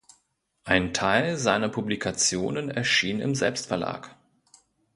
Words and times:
Ein 0.63 0.95
Teil 0.95 1.37
seiner 1.37 1.69
Publikationen 1.69 2.71
erschien 2.71 3.19
im 3.21 3.35
Selbstverlag. 3.35 4.15